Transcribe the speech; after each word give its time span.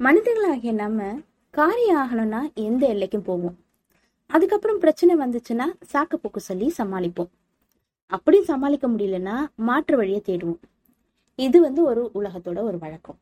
மனிதர்களாகிய 0.00 0.72
நம்ம 0.72 1.02
காரியம் 1.50 1.98
ஆகணும்னா 2.02 2.54
எந்த 2.54 2.82
எல்லைக்கும் 2.94 3.22
போவோம். 3.22 3.54
அதுக்கப்புறம் 4.26 4.78
பிரச்சனை 4.78 5.16
வந்துச்சுன்னா 5.16 5.66
சாக்கு 5.92 6.16
போக்கு 6.22 6.40
சொல்லி 6.40 6.72
சமாளிப்போம். 6.78 7.30
அப்படி 8.06 8.44
சமாளிக்க 8.44 8.88
முடியலன்னா 8.88 9.36
மாற்று 9.54 9.96
வழியை 9.96 10.22
தேடுவோம். 10.24 10.60
இது 11.34 11.60
வந்து 11.60 11.82
ஒரு 11.82 12.10
உலகத்தோட 12.14 12.58
ஒரு 12.62 12.78
வழக்கம். 12.78 13.18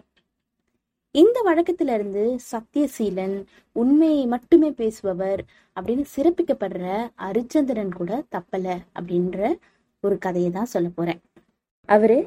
இந்த 1.10 1.38
வழக்கத்துல 1.46 1.94
இருந்து 1.94 2.38
சத்தியசீலன் 2.52 3.44
உண்மையை 3.72 4.26
மட்டுமே 4.26 4.70
பேசுபவர் 4.70 5.42
அப்படின்னு 5.76 6.04
சிறப்பிக்கப்படுற 6.16 7.12
அரிச்சந்திரன் 7.28 7.96
கூட 7.96 8.24
தப்பல 8.36 8.76
அப்படின்ற 9.00 9.58
ஒரு 10.00 10.18
கதையை 10.18 10.50
தான் 10.50 10.72
சொல்ல 10.74 10.88
போறேன். 10.88 11.20
அவரு 11.88 12.18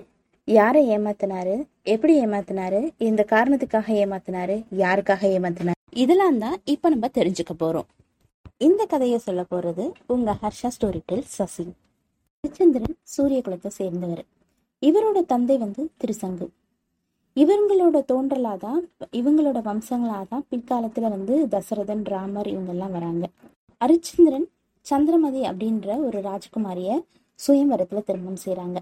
யாரை 0.50 0.98
ஏமாத்தினாரு? 0.98 1.68
எப்படி 1.84 2.25
ஏமாத்தினாரு? 2.25 2.91
இந்த 2.97 3.25
காரணத்துக்காக 3.29 3.88
ஏமாத்தினாரு? 3.93 4.66
யாருக்காக 4.77 5.23
ஏமாத்தினாரு? 5.36 5.71
இதெல்லாம் 5.91 6.38
தான் 6.38 6.57
இப்ப 6.65 6.89
நம்ம 6.89 7.07
தெரிஞ்சுக்க 7.07 7.51
போறோம். 7.60 7.86
இந்த 8.57 8.86
கதையை 8.86 9.18
சொல்ல 9.18 9.46
போறது 9.52 9.91
உங்க 10.07 10.38
ஹர்ஷா 10.41 10.68
ஸ்டோரி 10.68 11.00
டெல் 11.05 11.24
சசி. 11.25 11.74
திருச்சந்திரன் 12.39 12.96
சூரிய 13.04 13.41
குலத்தை 13.46 13.68
சேர்ந்தவர். 13.68 14.24
இவரோட 14.82 15.25
தந்தை 15.25 15.57
வந்து 15.57 15.91
திருசங்கு. 16.05 16.47
இவங்களோட 17.36 18.04
தோன்றலாதான் 18.14 18.82
இவங்களோட 19.11 19.61
வம்சங்களாதான் 19.61 20.46
பிற்காலத்துல 20.52 21.10
வந்து 21.10 21.47
தசரதன் 21.52 22.04
ராமர் 22.04 22.47
இவங்கெல்லாம் 22.47 22.91
வராங்க. 22.91 23.27
ஹரிச்சந்திரன் 23.86 24.46
சந்திரமதி 24.82 25.41
அப்படின்ற 25.41 26.05
ஒரு 26.05 26.21
ராஜகுமாரிய 26.21 27.00
சுயம்பரத்துல 27.47 28.04
திருமணம் 28.04 28.43
செய்கிறாங்க 28.46 28.77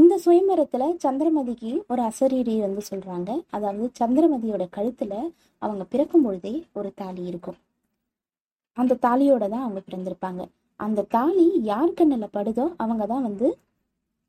இந்த 0.00 0.14
சுயம்பரத்துல 0.24 0.84
சந்திரமதிக்கு 1.02 1.70
ஒரு 1.92 2.00
அசரீரி 2.08 2.54
வந்து 2.64 2.82
சொல்றாங்க. 2.88 3.30
அதாவது 3.56 3.86
சந்திரமதியோட 4.00 4.64
கழுத்துல 4.76 5.12
அவங்க 5.62 5.84
பிறக்கும் 5.92 6.24
பொழுதே 6.26 6.52
ஒரு 6.78 6.88
தாலி 7.00 7.22
இருக்கும். 7.30 7.58
அந்த 8.76 8.98
தாலியோட 9.04 9.44
தான் 9.52 9.64
அவங்க 9.66 9.80
பிறந்திருப்பாங்க. 9.86 10.42
அந்த 10.80 11.04
தாலி 11.14 11.46
யார் 11.70 11.96
கண்ணில் 11.98 12.34
படுதோ 12.36 12.64
அவங்க 12.82 13.04
தான் 13.12 13.24
வந்து 13.28 13.48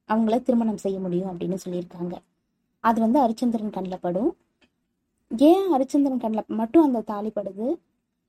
அவங்கள 0.09 0.37
திருமணம் 0.47 0.83
செய்ய 0.83 0.97
முடியும் 1.05 1.31
அப்படின்னு 1.31 1.57
சொல்லியிருக்காங்க. 1.63 2.15
அது 2.83 2.97
வந்து 3.05 3.19
ஹரிச்சந்திரன் 3.23 3.75
கண்ணில் 3.77 4.03
படும். 4.05 4.31
ஏன் 5.31 5.67
ஹரிச்சந்திரன் 5.73 6.23
கண்ணில் 6.23 6.57
மட்டும் 6.61 6.85
அந்த 6.87 7.03
தாலி 7.11 7.31
படுது? 7.39 7.67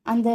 அந்த 0.06 0.28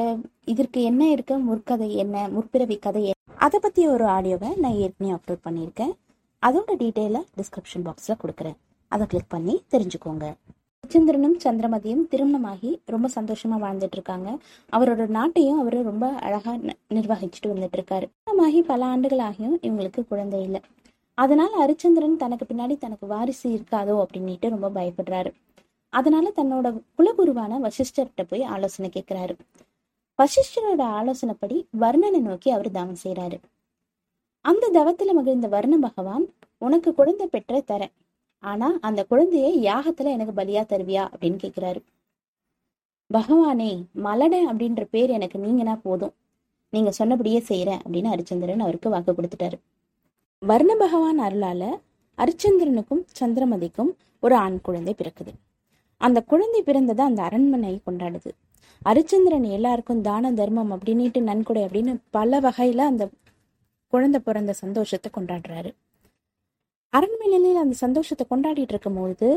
இதற்கு 0.54 0.80
என்ன 0.92 1.04
இருக்க 1.10 1.34
முற்கதை 1.50 1.90
என்ன? 2.06 2.16
முற்பிறவி 2.36 2.78
கதை 2.88 3.04
என்ன? 3.04 3.20
அதை 3.46 3.58
பற்றி 3.60 3.82
ஒரு 3.96 4.06
ஆடியோவை 4.16 4.50
நான் 4.64 4.80
ஏற்கனவே 4.86 5.16
அப்லோட் 5.18 5.46
பண்ணியிருக்கேன். 5.48 5.94
அதோட 6.48 6.72
டீட்டெயிலை 6.80 7.22
டிஸ்கிரிப்ஷன் 7.38 7.86
பாக்ஸில் 7.86 8.20
கொடுக்குறேன். 8.24 8.58
அதை 8.88 9.08
கிளிக் 9.08 9.30
பண்ணி 9.30 9.64
தெரிஞ்சுக்கோங்க. 9.72 10.26
ஹரிச்சந்திரனும் 10.80 11.38
சந்திரமதியும் 11.44 12.08
திருமணமாகி 12.08 12.82
ரொம்ப 12.86 13.10
சந்தோஷமா 13.16 13.58
வாழ்ந்துட்டு 13.66 13.98
இருக்காங்க. 14.00 14.30
அவரோட 14.72 15.04
நாட்டையும் 15.18 15.60
அவர் 15.60 15.78
ரொம்ப 15.84 16.08
அழகா 16.10 16.54
நிர்வகிச்சுட்டு 16.90 17.52
வந்துட்டு 17.54 17.80
இருக்காரு. 17.80 18.08
திருமணமாகி 18.16 18.62
பல 18.62 18.86
ஆண்டுகள் 18.86 19.20
ஆகியும் 19.20 19.56
இவங்களுக்கு 19.62 20.08
குழந்தை 20.08 20.42
இல்லை. 20.44 20.62
அதனால 21.18 21.52
ஹரிச்சந்திரன் 21.62 22.16
தனக்கு 22.16 22.46
பின்னாடி 22.50 22.78
தனக்கு 22.78 23.08
வாரிசு 23.08 23.50
இருக்காதோ 23.50 23.96
அப்படின்னுட்டு 24.04 24.50
ரொம்ப 24.50 24.70
பயப்படுறாரு. 24.70 25.32
அதனால 25.94 26.32
தன்னோட 26.36 26.68
குலகுருவான 26.98 27.60
வசிஷ்டர்கிட்ட 27.66 28.24
போய் 28.30 28.44
ஆலோசனை 28.44 28.92
கேட்கிறாரு 28.94 29.34
வசிஷ்டரோட 30.20 30.82
ஆலோசனைப்படி 31.00 31.58
வர்ணனை 31.80 32.20
நோக்கி 32.20 32.50
அவர் 32.52 32.72
தவம் 32.72 33.02
செய்யறாரு 33.04 33.38
அந்த 34.46 34.70
தவத்துல 34.74 35.14
மகிழ்ந்த 35.14 35.48
வர்ண 35.48 35.78
பகவான் 35.78 36.26
உனக்கு 36.58 36.94
குழந்தை 36.94 37.28
பெற்ற 37.28 37.64
தரேன் 37.68 37.94
ஆனா 38.44 38.78
அந்த 38.82 39.06
குழந்தையை 39.06 39.52
யாகத்துல 39.64 40.12
எனக்கு 40.16 40.34
பலியா 40.42 40.64
தருவியா 40.64 41.04
அப்படின்னு 41.14 41.38
கேக்குறாரு. 41.44 41.82
பகவானே 43.14 43.70
மலட 44.04 44.34
அப்படின்ற 44.52 44.84
பேர் 44.92 45.10
எனக்கு 45.10 45.40
நீங்கனா 45.40 45.80
போதும். 45.84 46.14
நீங்க 46.70 46.92
சொன்னபடியே 46.92 47.40
செய்யறேன் 47.48 47.82
அப்படின்னு 47.88 48.12
ஹரிச்சந்திரன் 48.14 48.60
அவருக்கு 48.60 48.90
வாக்கு 48.90 49.12
கொடுத்துட்டாரு. 49.12 49.58
வர்ண 50.40 50.76
பகவான் 50.76 51.20
அருளால 51.20 51.64
அரிச்சந்திரனுக்கும் 52.18 53.04
சந்திரமதிக்கும் 53.20 53.92
ஒரு 54.20 54.36
ஆண் 54.36 54.62
குழந்தை 54.62 54.96
பிறக்குது. 54.98 55.34
அந்த 55.98 56.22
குழந்தை 56.22 56.64
பிறந்ததை 56.64 57.02
அந்த 57.02 57.22
அரண்மனை 57.22 57.82
கொண்டாடுது. 57.86 58.32
அரிச்சந்திரன் 58.86 59.50
எல்லாருக்கும் 59.52 60.02
தான 60.02 60.34
தர்மம் 60.34 60.72
அப்படின்னுட்டு 60.72 61.22
நன்கொடை 61.22 61.64
அப்படின்னு 61.64 61.94
பல 62.10 62.40
வகையில 62.40 62.78
அந்த 62.78 63.10
குழந்தை 63.94 64.20
பிறந்த 64.28 64.54
சந்தோஷத்தை 64.54 65.10
கொண்டாடுறாரு. 65.16 65.72
அரண்மனையில 66.94 67.62
அந்த 67.64 67.76
சந்தோஷத்தை 67.86 68.24
கொண்டாடிட்டு 68.30 68.74
இருக்கும்போது 68.76 69.28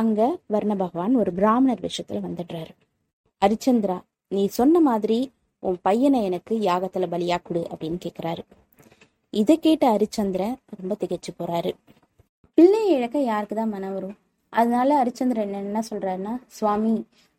அங்க 0.00 0.20
வர்ண 0.46 0.72
பகவான் 0.76 1.14
ஒரு 1.14 1.30
பிராமணர் 1.32 1.84
விஷயத்துல 1.86 2.20
வந்துடுறாரு. 2.26 2.72
ஹரிச்சந்திரா 3.42 3.96
நீ 4.28 4.42
சொன்ன 4.58 4.80
மாதிரி 4.80 5.18
உன் 5.62 5.78
பையனை 5.82 6.18
எனக்கு 6.28 6.54
யாகத்துல 6.68 7.06
பலியா 7.12 7.38
கொடு 7.42 7.62
அப்படின்னு 7.72 7.98
கேக்குறாரு. 8.06 8.42
இதை 9.30 9.54
கேட்ட 9.58 9.84
ஹரிச்சந்திரன் 9.94 10.56
ரொம்ப 10.78 10.96
திகைச்சு 11.00 11.32
போறாரு. 11.38 11.72
பிள்ளையை 12.58 12.90
இழக்க 12.96 13.18
யாருக்கு 13.30 13.56
தான் 13.56 13.72
மனம் 13.74 13.94
வரும்? 13.94 14.16
அதனால 14.52 14.90
ஹரிச்சந்திரன் 15.00 15.56
என்ன 15.62 15.82
சொல்றாருன்னா 15.90 16.34
சுவாமி 16.46 16.92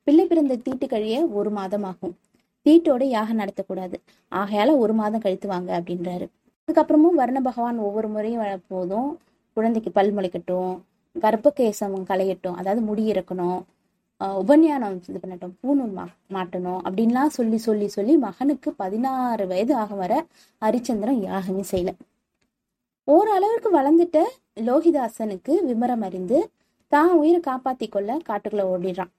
பிள்ளை 0.08 0.26
பிறந்த 0.26 0.56
தீட்டு 0.56 0.88
கழிய 0.88 1.16
ஒரு 1.40 1.50
மாதம் 1.50 1.84
ஆகும். 1.84 2.16
தீட்டோட 2.66 3.04
யாகம் 3.16 3.40
நடத்தக்கூடாது. 3.40 3.98
ஆகையால 4.32 4.76
ஒரு 4.84 4.94
மாதம் 4.94 5.24
கழித்து 5.26 5.48
வாங்க 5.48 5.72
அப்படின்றாரு. 5.80 6.28
அதுக்கப்புறமும் 6.68 7.18
வர்ண 7.20 7.40
பகவான் 7.42 7.78
ஒவ்வொரு 7.80 8.08
முறையும் 8.08 8.42
வர 8.42 8.54
போதும் 8.68 9.10
குழந்தைக்கு 9.58 9.90
பல் 9.92 10.10
முளைக்கட்டும் 10.16 10.72
கர்ப்பகேசம் 11.16 11.96
களையட்டும் 12.10 12.58
அதாவது 12.60 12.82
முடி 12.82 13.04
இறக்கணும் 13.12 13.60
ஆஹ் 14.22 14.36
உபன்யானம் 14.38 14.98
இது 15.10 15.20
பண்ணட்டும் 15.24 15.54
பூணூல் 15.62 15.94
மா 15.94 16.06
மாட்டணும் 16.30 16.80
அப்படின்லாம் 16.86 17.28
சொல்லி 17.28 17.58
சொல்லி 17.58 17.88
சொல்லி 17.88 18.14
மகனுக்கு 18.18 18.72
பதினாறு 18.74 19.46
வயது 19.48 19.74
ஆகும் 19.76 19.98
வர 19.98 20.14
ஹரிச்சந்திரன் 20.62 21.22
யாகமே 21.22 21.64
செய்யல. 21.72 21.94
ஓரளவுக்கு 23.08 23.72
வளர்ந்துட்ட 23.78 24.20
லோகிதாசனுக்கு 24.62 25.56
விமரம் 25.70 26.02
அறிந்து 26.02 26.40
தான் 26.92 27.14
உயிரை 27.14 27.42
காப்பாத்தி 27.42 27.90
கொள்ள 27.90 28.20
காட்டுக்குள்ள 28.30 28.66
ஓடிடுறான். 28.74 29.14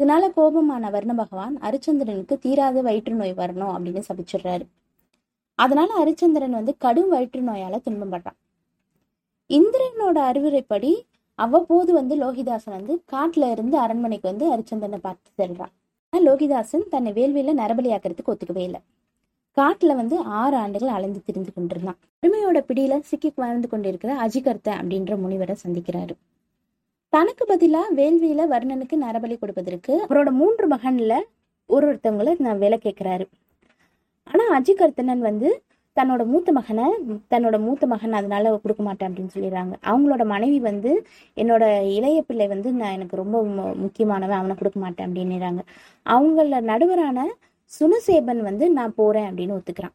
இதனால 0.00 0.30
கோபமான 0.38 0.90
வர்ண 0.90 1.14
பகவான் 1.14 1.56
ஹரிச்சந்திரனுக்கு 1.58 2.38
தீராத 2.38 2.82
வயிற்று 2.82 3.14
நோய் 3.14 3.40
வரணும் 3.42 3.74
அப்படின்னு 3.74 4.02
சபிச்சிடுறாரு. 4.08 4.64
அதனால 5.58 5.90
ஹரிச்சந்திரன் 5.98 6.50
வந்து 6.50 6.76
கடும் 6.78 7.08
வயிற்று 7.08 7.40
நோயால 7.40 7.78
துன்பப்படுறான் 7.86 8.38
இந்திரனோட 9.50 10.18
அறிவுரைப்படி 10.30 10.92
அவ்வப்போது 11.34 11.92
வந்து 11.92 12.14
லோகிதாசன் 12.16 12.76
வந்து 12.78 12.94
காட்டுல 13.12 13.50
இருந்து 13.50 13.78
அரண்மனைக்கு 13.78 14.26
வந்து 14.28 14.46
ஹரிச்சந்திரனை 14.52 14.96
பார்த்து 14.96 15.30
செல்றான். 15.36 15.72
லோகிதாசன் 16.12 16.84
தன்னை 16.88 17.12
வேள்வியில 17.12 17.54
நரபலியாக்குறதுக்கு 17.60 18.32
ஒத்துக்கவே 18.32 18.62
இல்லை. 18.62 18.80
காட்டுல 19.56 19.94
வந்து 19.94 20.16
ஆறு 20.40 20.56
ஆண்டுகள் 20.56 20.88
அலைந்து 20.88 21.20
திரிந்து 21.24 21.52
கொண்டிருந்தான். 21.52 21.98
அருமையோட 22.22 22.58
பிடியில 22.68 23.00
சிக்கி 23.00 23.32
வாழ்ந்து 23.36 23.68
கொண்டிருக்கிற 23.68 24.12
அஜிகர்த்த 24.26 24.68
அப்படின்ற 24.80 25.16
முனிவரை 25.16 25.56
சந்திக்கிறாரு. 25.64 26.14
தனக்கு 27.08 27.44
பதிலா 27.54 27.82
வேள்வியில 27.96 28.46
வர்ணனுக்கு 28.50 28.96
நரபலி 29.02 29.38
கொடுப்பதற்கு 29.38 29.92
அவரோட 30.08 30.30
மூன்று 30.30 30.68
மகன்ல 30.68 31.14
ஒரு 31.70 31.84
ஒருத்தவங்களை 31.90 32.32
நான் 32.38 32.58
விலை 32.58 32.78
கேட்கிறாரு 32.78 33.26
ஆனால் 34.24 34.62
அஜிகர்த்தனன் 34.62 35.18
வந்து 35.18 35.62
தன்னோட 36.00 36.26
மூத்த 36.26 36.52
மகனை 36.52 36.92
தன்னோட 37.30 37.58
மூத்த 37.58 37.86
மகன் 37.86 38.12
அதனால 38.12 38.56
கொடுக்க 38.56 38.82
மாட்டேன் 38.82 39.12
அப்படின்னு 39.12 39.36
சொல்லிடுறாங்க. 39.36 39.72
அவங்களோட 39.84 40.24
மனைவி 40.24 40.58
வந்து 40.60 41.06
என்னோட 41.36 41.92
இளைய 41.94 42.22
பிள்ளை 42.22 42.46
வந்து 42.46 42.72
நான் 42.72 42.92
எனக்கு 42.92 43.16
ரொம்ப 43.16 43.42
மு- 43.42 43.74
முக்கியமானவன் 43.74 44.36
அவனை 44.36 44.56
கொடுக்க 44.56 44.80
மாட்டேன் 44.80 45.12
அப்படின்னுறாங்க 45.12 45.58
அவங்கள 46.06 46.60
நடுவரான 46.60 47.24
சுனசேபன் 47.64 48.40
வந்து 48.40 48.70
நான் 48.70 48.94
போறேன் 48.94 49.34
அப்படின்னு 49.34 49.58
ஒத்துக்கிறான். 49.58 49.94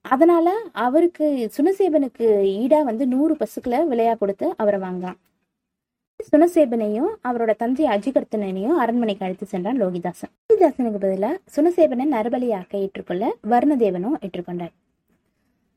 அதனால 0.00 0.56
அவருக்கு 0.72 1.50
சுனசேபனுக்கு 1.56 2.26
ஈடா 2.42 2.82
வந்து 2.82 3.06
நூறு 3.06 3.36
பசுக்களை 3.36 3.78
விளையா 3.88 4.18
கொடுத்து 4.18 4.54
அவரை 4.56 4.80
வாங்குறான். 4.80 5.16
சுனசேபனையும் 6.20 7.10
அவரோட 7.28 7.56
தந்தை 7.56 7.84
அஜிகர்த்தனையும் 7.86 8.78
அரண்மனைக்கு 8.82 9.24
அழைத்து 9.24 9.46
சென்றான் 9.46 9.78
லோகிதாசன். 9.82 10.30
லோகிதாசனுக்கு 10.50 11.00
பதிலா 11.04 11.30
சுனசேபனை 11.54 12.04
நரபலியாக்க 12.14 12.74
ஏற்றுக்கொள்ள 12.84 13.24
வர்ணதேவனும் 13.52 14.16
ஏற்றுக்கொண்டார். 14.24 14.72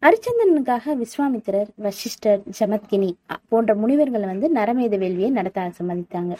அரிச்சந்திரனுக்காக 0.04 0.96
விஸ்வாமித்திரர் 1.02 1.69
வசிஷ்டர் 1.86 2.42
ஜமத்கினி 2.60 3.10
போன்ற 3.50 3.75
முனிவர்கள் 3.75 4.25
வந்து 4.31 4.50
நரமேத 4.54 4.98
வேள்வியை 5.04 5.30
நடத்த 5.30 5.72
சம்மதித்தாங்க 5.80 6.36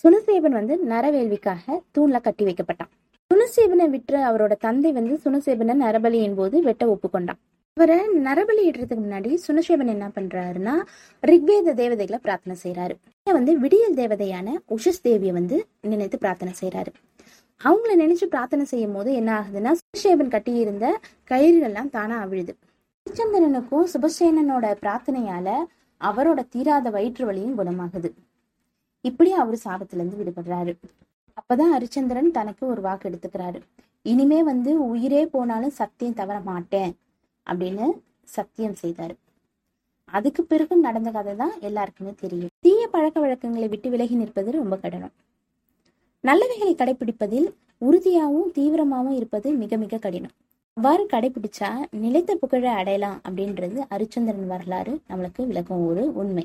சுனசேபன் 0.00 0.56
வந்து 0.60 0.74
நரவேள்விக்காக 0.92 1.64
தூண்ல 1.98 2.20
கட்டி 2.20 2.44
வைக்கப்பட்டான். 2.44 2.90
சுனசேபனை 3.30 3.86
விற்ற 3.94 4.14
அவரோட 4.30 4.54
தந்தை 4.66 4.92
வந்து 4.92 5.14
சுனசேபனை 5.24 5.74
நரபலியின் 5.84 6.34
போது 6.34 6.62
வெட்ட 6.62 6.84
ஒப்புக்கொண்டான். 6.94 7.40
அவரை 7.78 7.96
நரபலி 8.24 8.62
இடுறதுக்கு 8.68 9.02
முன்னாடி 9.02 9.30
சுனசேவன் 9.42 9.90
என்ன 9.92 10.06
பண்றாருன்னா 10.14 10.72
ரிக்வேத 11.22 11.74
தேவதைகளை 11.74 12.18
பிரார்த்தனை 12.22 12.56
செய்யறாரு 12.62 12.94
வந்து 13.26 13.52
விடியல் 13.58 13.94
தேவதையான 13.94 14.54
உஷஸ் 14.76 15.04
தேவியை 15.04 15.32
வந்து 15.32 15.56
நினைத்து 15.80 16.18
பிரார்த்தனை 16.18 16.52
செய்யறாரு 16.60 16.90
அவங்கள 17.60 17.92
நினைச்சு 18.00 18.24
பிரார்த்தனை 18.24 18.64
செய்யும் 18.64 18.92
போது 18.92 19.12
என்ன 19.12 19.30
ஆகுதுன்னா 19.38 19.70
சுனசேவன் 19.78 20.32
கட்டியிருந்த 20.34 20.86
கயிறுகள்லாம் 21.30 21.90
தானா 21.90 22.16
அவிழுது. 22.24 22.52
ஹரிச்சந்திரனுக்கும் 23.06 23.88
சுபசேனனோட 23.92 24.66
பிரார்த்தனையால 24.82 25.48
அவரோட 26.00 26.40
தீராத 26.48 26.90
வயிற்று 26.90 27.26
வலியும் 27.26 27.58
குணமாகுது. 27.58 28.10
இப்படி 29.04 29.32
அவர் 29.32 29.58
சாபத்துல 29.64 30.00
இருந்து 30.00 30.20
விடுபடுறாரு. 30.20 30.74
அப்பதான் 31.36 31.74
ஹரிச்சந்திரன் 31.74 32.30
தனக்கு 32.30 32.66
ஒரு 32.66 32.80
வாக்கு 32.80 33.08
எடுத்துக்கிறாரு. 33.10 33.60
இனிமே 34.02 34.42
வந்து 34.42 34.72
உயிரே 34.88 35.26
போனாலும் 35.26 35.76
சத்தியம் 35.80 36.14
தவற 36.14 36.40
மாட்டேன். 36.40 36.94
அப்படின்னு 37.50 37.86
சத்தியம் 38.36 38.76
செய்தாரு. 38.82 39.14
அதுக்கு 40.08 40.42
பிறகு 40.44 40.74
நடந்த 40.76 41.10
கதை 41.10 41.32
தான் 41.36 41.54
எல்லாருக்குமே 41.60 42.12
தெரியும். 42.20 42.52
தீய 42.60 42.82
பழக்க 42.88 43.16
வழக்கங்களை 43.20 43.68
விட்டு 43.68 43.88
விலகி 43.90 44.14
நிற்பது 44.14 44.50
ரொம்ப 44.50 44.76
கடினம். 44.76 45.14
நல்லவைகளை 46.24 46.74
கடைபிடிப்பதில் 46.74 47.48
உறுதியாகவும் 47.78 48.52
தீவிரமாகவும் 48.54 49.16
இருப்பது 49.16 49.48
மிக 49.52 49.76
மிக 49.76 49.98
கடினம். 49.98 50.34
அவ்வாறு 50.76 51.04
கடைபிடிச்சா 51.12 51.68
நிலைத்த 52.04 52.34
புகழை 52.34 52.72
அடையலாம் 52.80 53.18
அப்படின்றது 53.28 53.78
அரிச்சந்திரன் 53.94 54.46
வரலாறு 54.46 54.92
நம்மளுக்கு 55.08 55.42
விளக்கும் 55.46 55.86
ஒரு 55.86 56.04
உண்மை. 56.14 56.44